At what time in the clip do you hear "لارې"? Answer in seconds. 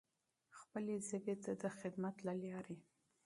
2.43-2.77